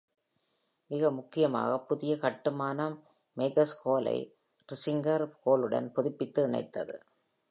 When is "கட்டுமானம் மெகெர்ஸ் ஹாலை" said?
2.17-4.17